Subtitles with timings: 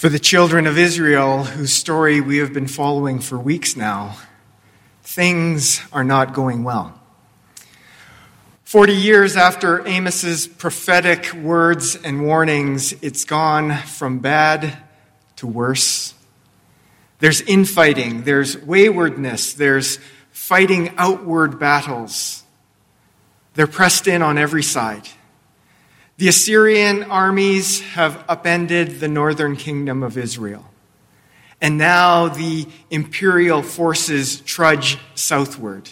[0.00, 4.16] For the children of Israel, whose story we have been following for weeks now,
[5.02, 6.98] things are not going well.
[8.64, 14.78] Forty years after Amos's prophetic words and warnings, it's gone from bad
[15.36, 16.14] to worse.
[17.18, 19.98] There's infighting, there's waywardness, there's
[20.30, 22.42] fighting outward battles.
[23.52, 25.06] They're pressed in on every side.
[26.20, 30.66] The Assyrian armies have upended the northern kingdom of Israel.
[31.62, 35.88] And now the imperial forces trudge southward,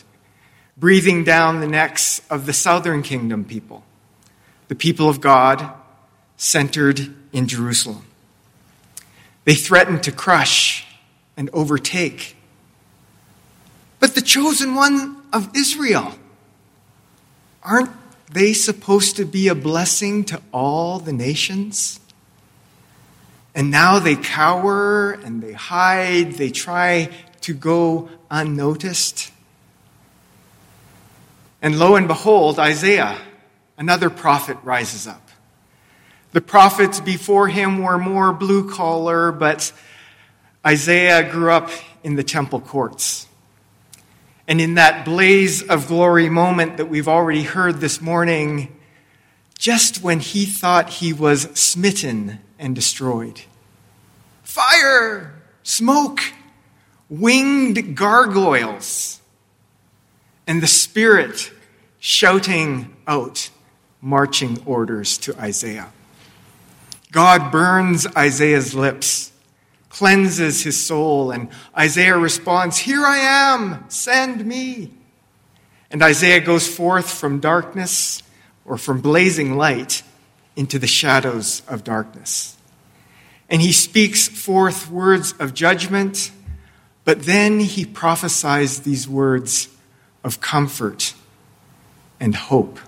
[0.77, 3.85] breathing down the necks of the southern kingdom people,
[4.69, 5.73] the people of God
[6.37, 8.05] centered in Jerusalem.
[9.47, 10.87] They threaten to crush
[11.39, 12.37] and overtake.
[13.99, 16.13] But the chosen one of Israel,
[17.63, 17.98] aren't
[18.33, 22.01] they supposed to be a blessing to all the nations?
[23.55, 27.11] And now they cower and they hide, they try
[27.43, 29.33] to go unnoticed.
[31.61, 33.19] And lo and behold, Isaiah,
[33.77, 35.29] another prophet, rises up.
[36.33, 39.73] The prophets before him were more blue collar, but
[40.67, 41.71] Isaiah grew up
[42.05, 43.28] in the temple courts.
[44.49, 48.75] And in that blaze of glory moment that we've already heard this morning,
[49.59, 53.43] just when he thought he was smitten and destroyed,
[54.43, 56.21] fire, smoke,
[57.11, 59.21] winged gargoyles,
[60.47, 61.53] and the Spirit
[61.99, 63.51] shouting out
[64.01, 65.93] marching orders to Isaiah.
[67.13, 69.31] God burns Isaiah's lips
[69.99, 71.33] cleanses his soul.
[71.33, 74.93] And Isaiah responds, Here I am, send me.
[75.91, 78.23] And Isaiah goes forth from darkness
[78.65, 80.05] or from blazing light
[80.55, 82.57] into the shadows of darkness.
[83.51, 86.31] And he speaks forth words of judgment,
[87.05, 89.69] but then he prophesies these words
[90.23, 91.15] of comfort
[92.21, 92.79] and hope.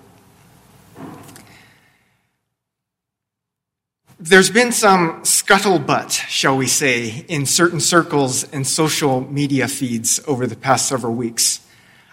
[4.22, 10.46] There's been some scuttlebutt, shall we say, in certain circles and social media feeds over
[10.46, 11.66] the past several weeks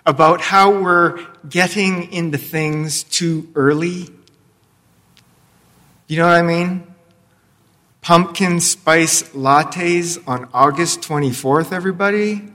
[0.06, 1.20] about how we're
[1.50, 4.08] getting into things too early.
[6.08, 6.88] You know what I mean?
[8.00, 12.54] Pumpkin spice lattes on August 24th, everybody?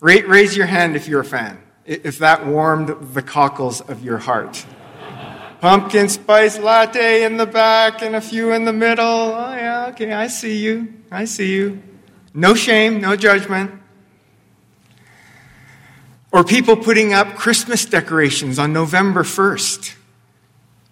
[0.00, 4.66] Raise your hand if you're a fan, if that warmed the cockles of your heart
[5.60, 9.04] pumpkin spice latte in the back and a few in the middle.
[9.04, 10.94] Oh, yeah, okay, I see you.
[11.10, 11.82] I see you.
[12.34, 13.70] No shame, no judgment.
[16.32, 19.94] Or people putting up Christmas decorations on November 1st.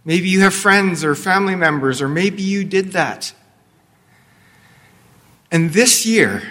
[0.04, 3.32] Maybe you have friends or family members, or maybe you did that.
[5.50, 6.42] And this year,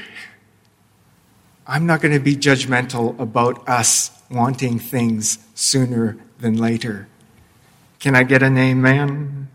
[1.66, 7.08] I'm not going to be judgmental about us wanting things sooner than later.
[8.04, 9.48] Can I get an amen?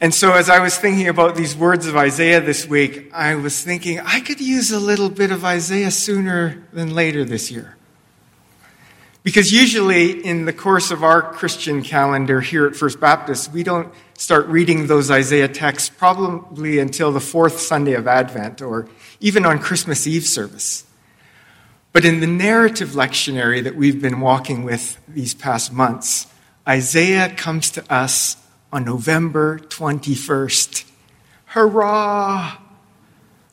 [0.00, 3.62] And so, as I was thinking about these words of Isaiah this week, I was
[3.62, 7.76] thinking I could use a little bit of Isaiah sooner than later this year.
[9.22, 13.92] Because usually, in the course of our Christian calendar here at First Baptist, we don't
[14.16, 18.88] start reading those Isaiah texts probably until the fourth Sunday of Advent or
[19.20, 20.86] even on Christmas Eve service.
[21.94, 26.26] But in the narrative lectionary that we've been walking with these past months,
[26.66, 28.36] Isaiah comes to us
[28.72, 30.90] on November 21st.
[31.44, 32.58] Hurrah!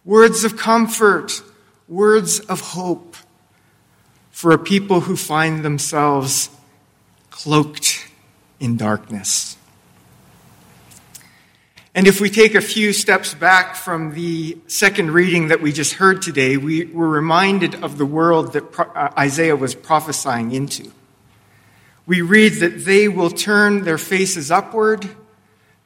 [0.03, 1.43] Words of comfort,
[1.87, 3.15] words of hope
[4.31, 6.49] for a people who find themselves
[7.29, 8.07] cloaked
[8.59, 9.55] in darkness.
[11.93, 15.93] And if we take a few steps back from the second reading that we just
[15.93, 20.89] heard today, we were reminded of the world that uh, Isaiah was prophesying into.
[22.05, 25.09] We read that they will turn their faces upward,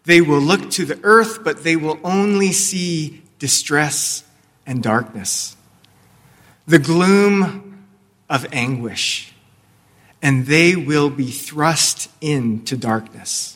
[0.03, 4.23] they will look to the earth, but they will only see distress
[4.67, 5.57] and darkness,
[6.67, 7.83] the gloom
[8.29, 9.33] of anguish,
[10.21, 13.54] and they will be thrust into darkness.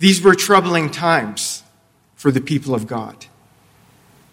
[0.00, 1.62] These were troubling times
[2.16, 3.26] for the people of God.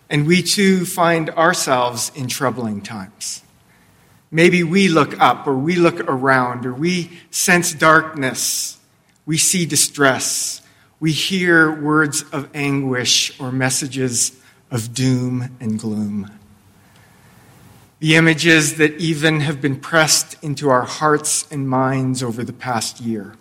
[0.09, 3.43] And we too find ourselves in troubling times.
[4.31, 8.77] Maybe we look up or we look around or we sense darkness.
[9.25, 10.61] We see distress.
[11.01, 14.39] We hear words of anguish or messages
[14.71, 16.31] of doom and gloom.
[17.99, 23.01] The images that even have been pressed into our hearts and minds over the past
[23.01, 23.33] year.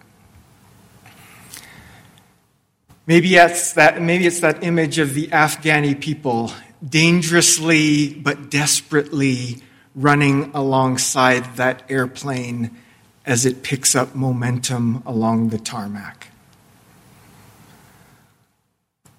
[3.07, 6.53] Maybe it's that, maybe it's that image of the Afghani people
[6.87, 9.63] dangerously but desperately
[9.95, 12.77] running alongside that airplane
[13.25, 16.33] as it picks up momentum along the tarmac.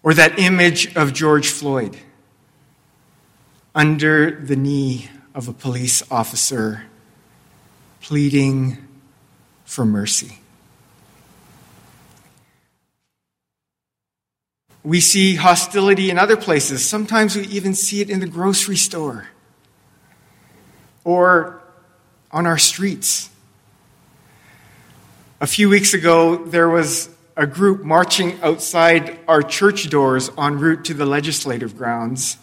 [0.04, 1.98] Or that image of George Floyd
[3.74, 6.84] under the knee of a police officer
[8.02, 8.78] pleading
[9.66, 10.40] for mercy.
[14.88, 16.88] We see hostility in other places.
[16.88, 19.28] Sometimes we even see it in the grocery store
[21.04, 21.62] or
[22.32, 23.30] on our streets.
[25.42, 30.86] A few weeks ago, there was a group marching outside our church doors en route
[30.86, 32.38] to the legislative grounds,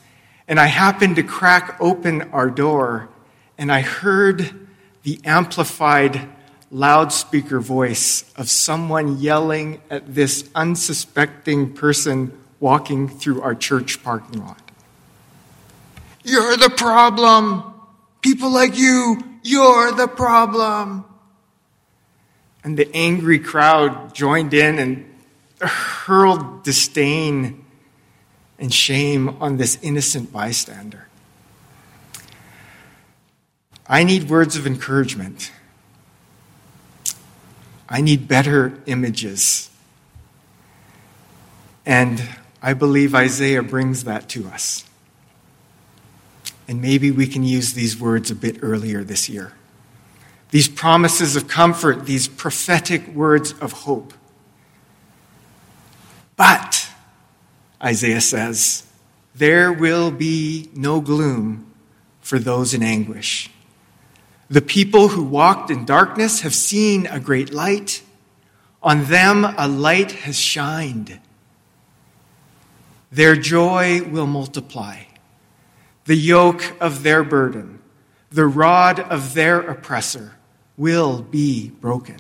[0.47, 3.09] and I happened to crack open our door,
[3.57, 4.69] and I heard
[5.03, 6.29] the amplified
[6.75, 14.61] loudspeaker voice of someone yelling at this unsuspecting person walking through our church parking lot.
[16.25, 17.63] You're the problem.
[18.23, 21.05] People like you, you're the problem.
[22.65, 25.15] And the angry crowd joined in and
[25.61, 27.65] hurled disdain
[28.59, 31.07] and shame on this innocent bystander.
[33.87, 35.53] I need words of encouragement.
[37.95, 39.71] I need better images.
[41.87, 42.21] And
[42.61, 44.85] I believe Isaiah brings that to us.
[46.67, 49.53] And maybe we can use these words a bit earlier this year.
[50.51, 54.13] These promises of comfort, these prophetic words of hope.
[56.35, 56.89] But,
[57.81, 58.89] Isaiah says,
[59.37, 61.73] there will be no gloom
[62.21, 63.53] for those in anguish.
[64.49, 68.03] The people who walked in darkness have seen a great light.
[68.83, 71.19] On them a light has shined.
[73.11, 75.05] Their joy will multiply.
[76.05, 77.79] The yoke of their burden,
[78.31, 80.33] the rod of their oppressor
[80.77, 82.17] will be broken.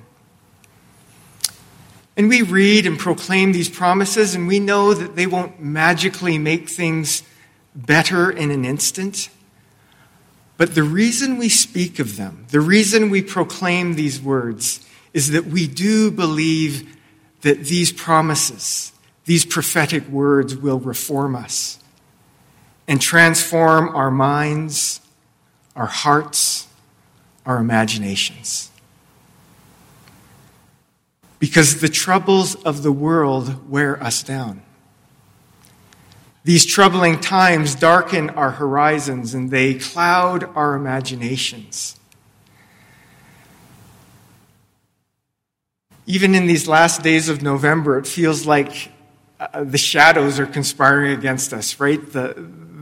[2.16, 6.70] And we read and proclaim these promises, and we know that they won't magically make
[6.70, 7.24] things
[7.74, 9.28] better in an instant.
[10.56, 15.46] But the reason we speak of them, the reason we proclaim these words, is that
[15.46, 16.96] we do believe
[17.42, 18.92] that these promises,
[19.24, 21.78] these prophetic words, will reform us
[22.86, 25.00] and transform our minds,
[25.74, 26.68] our hearts,
[27.46, 28.70] our imaginations.
[31.38, 34.62] Because the troubles of the world wear us down.
[36.44, 41.98] These troubling times darken our horizons and they cloud our imaginations.
[46.06, 48.92] Even in these last days of November, it feels like
[49.40, 52.12] uh, the shadows are conspiring against us, right?
[52.12, 52.34] The,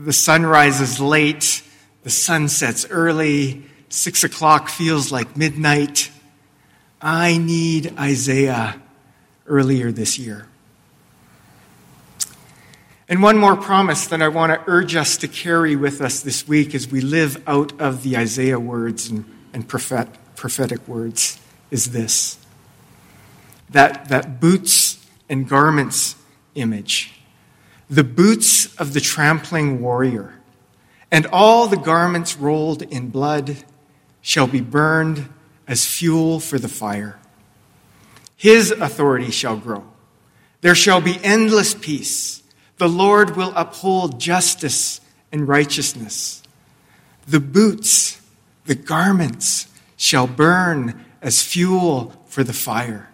[0.03, 1.63] the sun rises late,
[2.03, 6.11] the sun sets early, six o'clock feels like midnight.
[7.01, 8.81] I need Isaiah
[9.47, 10.47] earlier this year.
[13.13, 16.47] And one more promise that I want to urge us to carry with us this
[16.47, 19.23] week as we live out of the Isaiah words and,
[19.53, 21.39] and prophet, prophetic words
[21.69, 22.43] is this
[23.69, 26.15] that, that boots and garments
[26.55, 27.13] image,
[27.87, 30.33] the boots of the trampling warrior,
[31.11, 33.57] and all the garments rolled in blood
[34.23, 35.29] shall be burned
[35.67, 37.19] as fuel for the fire.
[38.35, 39.83] His authority shall grow.
[40.61, 42.39] There shall be endless peace
[42.83, 44.99] the Lord will uphold justice
[45.31, 46.43] and righteousness.
[47.25, 48.21] The boots,
[48.65, 53.07] the garments, shall burn as fuel for the fire.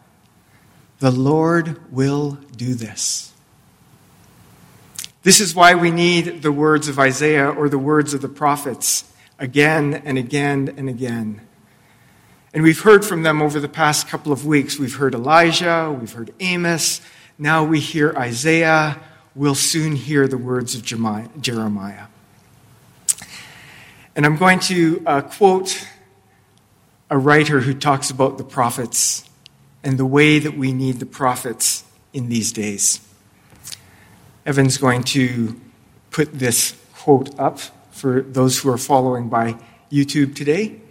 [0.98, 3.32] The Lord will do this.
[5.22, 9.04] This is why we need the words of Isaiah or the words of the prophets
[9.38, 11.42] again and again and again.
[12.56, 14.80] And we've heard from them over the past couple of weeks.
[14.80, 17.02] We've heard Elijah, we've heard Amos,
[17.38, 19.00] now we hear Isaiah
[19.40, 22.08] we'll soon hear the words of Jeremiah.
[24.14, 25.88] And I'm going to uh, quote
[27.10, 29.24] a writer who talks about the prophets
[29.82, 33.00] and the way that we need the prophets in these days.
[34.46, 35.58] Evan's going to
[36.12, 37.60] put this quote up
[37.92, 39.56] for those who are following by
[39.90, 40.82] YouTube today.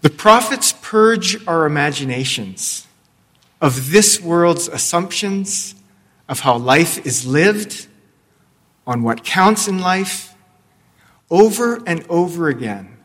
[0.00, 2.86] The prophets purge our imaginations
[3.60, 5.74] of this world's assumptions
[6.28, 7.86] of how life is lived,
[8.86, 10.34] on what counts in life,
[11.30, 12.96] over and over again,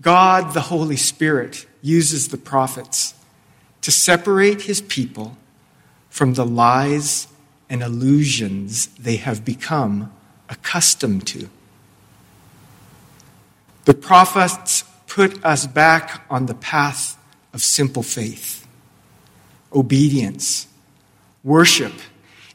[0.00, 3.14] God, the Holy Spirit, uses the prophets
[3.82, 5.36] to separate his people
[6.08, 7.28] from the lies
[7.70, 10.12] and illusions they have become
[10.48, 11.48] accustomed to.
[13.84, 17.18] The prophets put us back on the path
[17.52, 18.66] of simple faith,
[19.72, 20.66] obedience,
[21.42, 21.92] worship,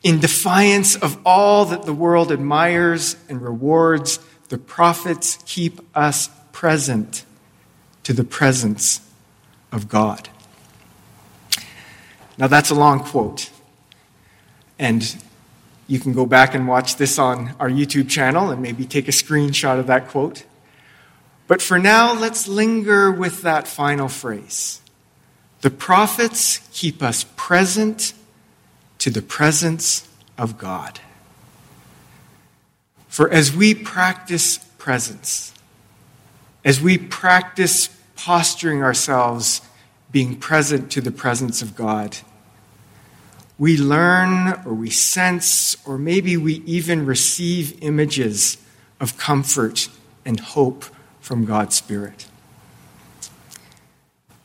[0.03, 4.19] in defiance of all that the world admires and rewards.
[4.49, 7.25] The prophets keep us present
[8.03, 9.01] to the presence
[9.71, 10.29] of God.
[12.37, 13.49] Now, that's a long quote.
[14.79, 15.23] And
[15.87, 19.11] you can go back and watch this on our YouTube channel and maybe take a
[19.11, 20.43] screenshot of that quote.
[21.47, 24.81] But for now, let's linger with that final phrase.
[25.61, 28.13] The prophets keep us present
[29.07, 30.05] to the presence
[30.37, 30.99] of God.
[33.07, 35.53] For as we practice presence,
[36.65, 37.87] as we practice
[38.17, 39.61] posturing ourselves
[40.11, 42.17] being present to the presence of God,
[43.57, 48.57] we learn or we sense or maybe we even receive images
[48.99, 49.87] of comfort
[50.25, 50.83] and hope
[51.21, 52.27] from God's Spirit.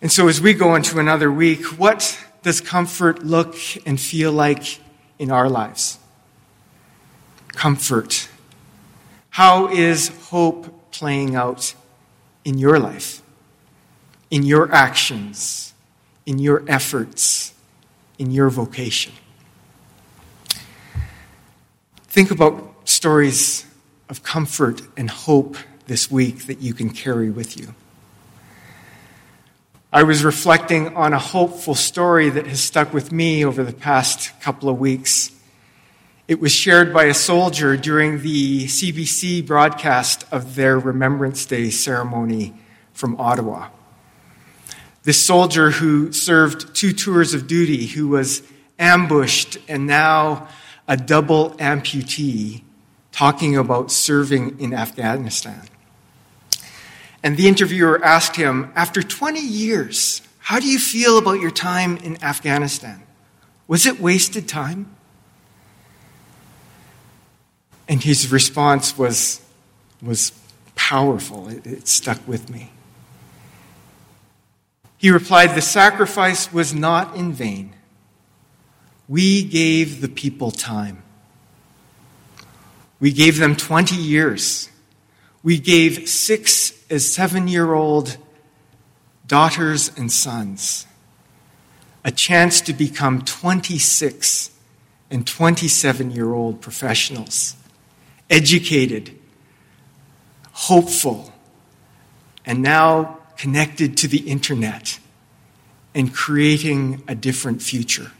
[0.00, 3.56] And so, as we go into another week, what does comfort look
[3.86, 4.80] and feel like
[5.18, 5.98] in our lives?
[7.48, 8.28] Comfort.
[9.30, 11.74] How is hope playing out
[12.44, 13.22] in your life,
[14.30, 15.72] in your actions,
[16.26, 17.54] in your efforts,
[18.18, 19.12] in your vocation?
[22.08, 23.64] Think about stories
[24.08, 25.56] of comfort and hope
[25.86, 27.74] this week that you can carry with you.
[29.94, 34.32] I was reflecting on a hopeful story that has stuck with me over the past
[34.40, 35.30] couple of weeks.
[36.26, 42.54] It was shared by a soldier during the CBC broadcast of their Remembrance Day ceremony
[42.94, 43.68] from Ottawa.
[45.02, 48.42] This soldier who served two tours of duty, who was
[48.78, 50.48] ambushed and now
[50.88, 52.62] a double amputee,
[53.10, 55.68] talking about serving in Afghanistan.
[57.22, 61.96] And the interviewer asked him, After 20 years, how do you feel about your time
[61.98, 63.02] in Afghanistan?
[63.68, 64.94] Was it wasted time?
[67.88, 69.40] And his response was,
[70.00, 70.32] was
[70.74, 71.48] powerful.
[71.48, 72.70] It, it stuck with me.
[74.98, 77.74] He replied, The sacrifice was not in vain.
[79.08, 81.02] We gave the people time.
[82.98, 84.70] We gave them 20 years.
[85.42, 88.16] We gave six as seven year old
[89.26, 90.86] daughters and sons
[92.04, 94.50] a chance to become 26
[95.10, 97.56] and 27 year old professionals,
[98.28, 99.16] educated,
[100.52, 101.32] hopeful,
[102.44, 104.98] and now connected to the internet
[105.94, 108.10] and creating a different future.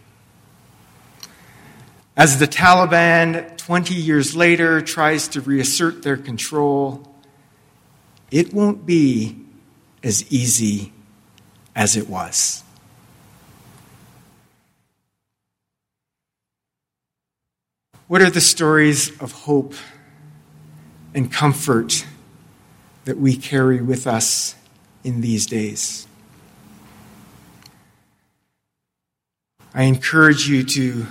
[2.16, 7.11] As the Taliban, 20 years later, tries to reassert their control,
[8.32, 9.36] it won't be
[10.02, 10.90] as easy
[11.76, 12.64] as it was.
[18.08, 19.74] What are the stories of hope
[21.14, 22.06] and comfort
[23.04, 24.54] that we carry with us
[25.04, 26.06] in these days?
[29.74, 31.06] I encourage you to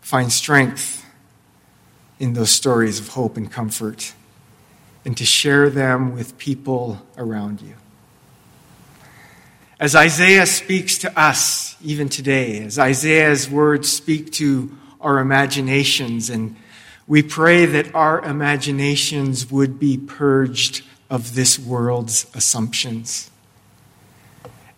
[0.00, 1.04] find strength
[2.18, 4.12] in those stories of hope and comfort
[5.08, 7.72] and to share them with people around you.
[9.80, 16.56] As Isaiah speaks to us, even today, as Isaiah's words speak to our imaginations, and
[17.06, 23.30] we pray that our imaginations would be purged of this world's assumptions.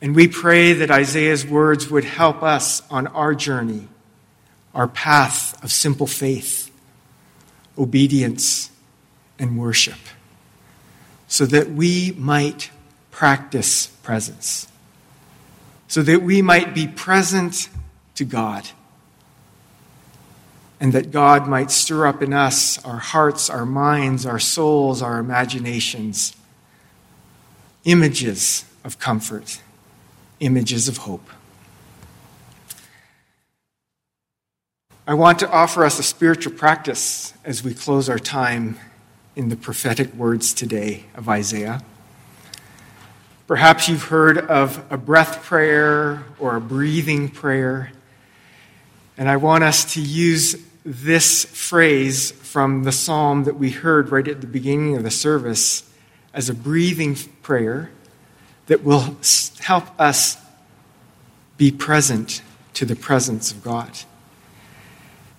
[0.01, 3.89] And we pray that Isaiah's words would help us on our journey,
[4.77, 6.71] our path of simple faith,
[7.77, 8.71] obedience,
[9.41, 9.99] and worship
[11.31, 12.73] so that we might
[13.13, 14.67] practice presence,
[15.87, 17.69] so that we might be present
[18.17, 18.69] to God,
[20.81, 25.21] and that God might stir up in us our hearts, our minds, our souls, our
[25.21, 26.35] imaginations,
[27.85, 29.61] images of comfort,
[30.41, 31.31] images of hope.
[35.07, 38.81] I want to offer us a spiritual practice as we close our time
[39.41, 41.83] in the prophetic words today of Isaiah.
[43.47, 47.91] Perhaps you've heard of a breath prayer or a breathing prayer.
[49.17, 54.29] And I want us to use this phrase from the psalm that we heard right
[54.29, 55.91] at the beginning of the service
[56.35, 57.91] as a breathing prayer
[58.67, 59.17] that will
[59.61, 60.37] help us
[61.57, 62.43] be present
[62.75, 63.91] to the presence of God.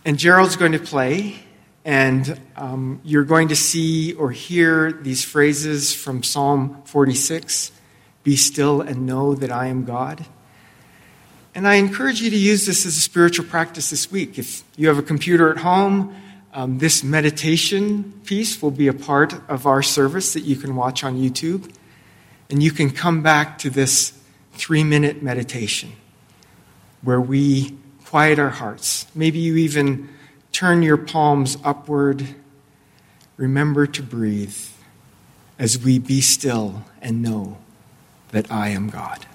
[0.03, 1.43] And Gerald's going to play,
[1.83, 7.71] and um, you're going to see or hear these phrases from Psalm 46
[8.23, 10.25] Be still and know that I am God.
[11.53, 14.37] And I encourage you to use this as a spiritual practice this week.
[14.39, 16.15] If you have a computer at home,
[16.53, 21.03] um, this meditation piece will be a part of our service that you can watch
[21.03, 21.73] on YouTube.
[22.49, 24.13] And you can come back to this
[24.53, 25.93] three minute meditation
[27.01, 29.07] where we quiet our hearts.
[29.15, 30.09] Maybe you even
[30.51, 32.35] turn your palms upward.
[33.37, 34.57] Remember to breathe
[35.57, 37.57] as we be still and know
[38.29, 39.25] that I am God.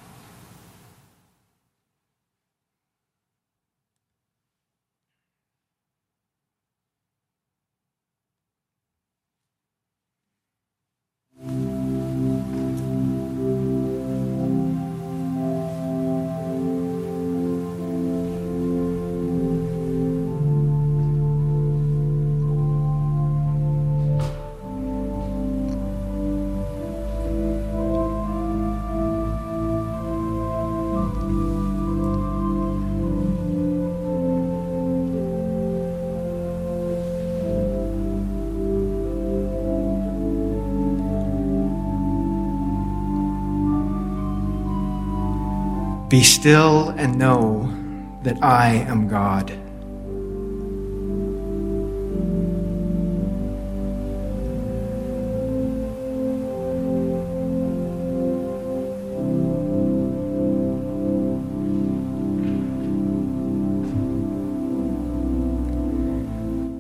[46.17, 47.71] Be still and know
[48.23, 49.49] that I am God.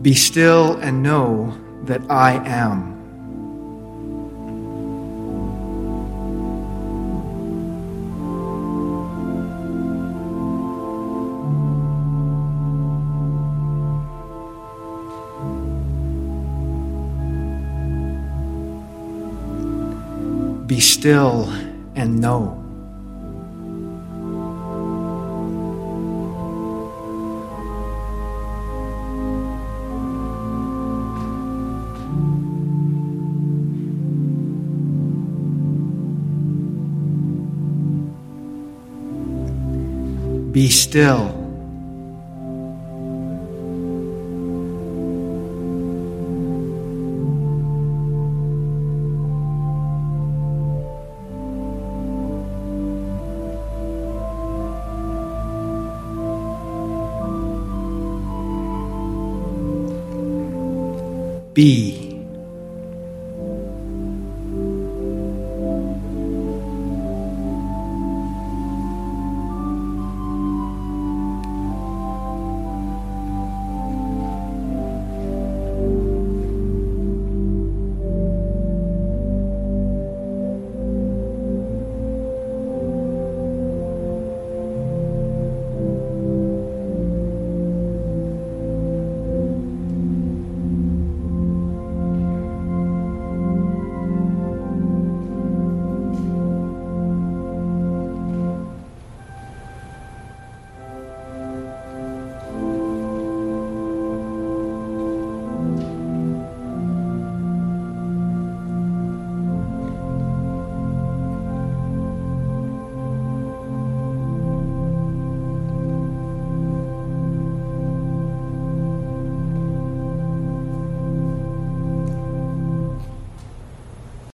[0.02, 2.95] Be still and know that I am.
[20.66, 21.48] Be still
[21.94, 22.62] and know.
[40.52, 41.35] Be still.
[61.56, 62.05] Be